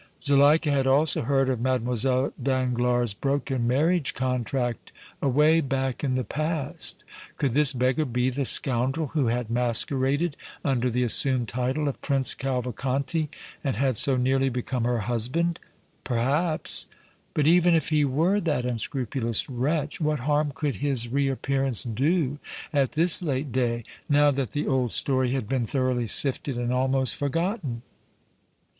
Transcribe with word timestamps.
Zuleika 0.23 0.71
had 0.71 0.87
also 0.87 1.21
heard 1.21 1.47
of 1.47 1.61
Mlle. 1.61 2.33
Danglars' 2.41 3.13
broken 3.13 3.67
marriage 3.67 4.15
contract 4.15 4.91
away 5.21 5.61
back 5.61 6.03
in 6.03 6.15
the 6.15 6.23
past. 6.23 7.03
Could 7.37 7.53
this 7.53 7.71
beggar 7.71 8.05
be 8.05 8.31
the 8.31 8.45
scoundrel 8.45 9.09
who 9.13 9.27
had 9.27 9.51
masqueraded 9.51 10.35
under 10.65 10.89
the 10.89 11.03
assumed 11.03 11.49
title 11.49 11.87
of 11.87 12.01
Prince 12.01 12.33
Cavalcanti 12.33 13.29
and 13.63 13.75
had 13.75 13.95
so 13.95 14.17
nearly 14.17 14.49
become 14.49 14.85
her 14.85 15.01
husband? 15.01 15.59
Perhaps; 16.03 16.87
but 17.35 17.45
even 17.45 17.75
if 17.75 17.89
he 17.89 18.03
were 18.03 18.39
that 18.39 18.65
unscrupulous 18.65 19.51
wretch, 19.51 20.01
what 20.01 20.21
harm 20.21 20.51
could 20.55 20.77
his 20.77 21.09
reappearance 21.09 21.83
do 21.83 22.39
at 22.73 22.93
this 22.93 23.21
late 23.21 23.51
day, 23.51 23.83
now 24.09 24.31
that 24.31 24.49
the 24.49 24.65
old 24.65 24.93
story 24.93 25.33
had 25.33 25.47
been 25.47 25.67
thoroughly 25.67 26.07
sifted 26.07 26.57
and 26.57 26.73
almost 26.73 27.15
forgotten? 27.15 27.83